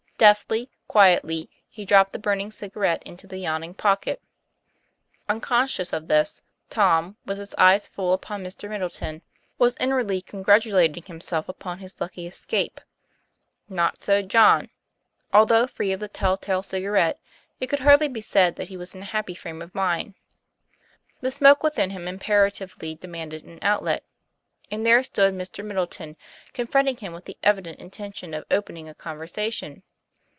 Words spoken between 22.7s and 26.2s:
demanded an outlet; and there stood Mr. Middleton,